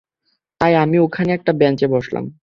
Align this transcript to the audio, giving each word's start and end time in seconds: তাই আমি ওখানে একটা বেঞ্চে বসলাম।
তাই 0.61 0.73
আমি 0.75 0.97
ওখানে 0.99 1.31
একটা 1.33 1.51
বেঞ্চে 1.53 1.87
বসলাম। 1.87 2.25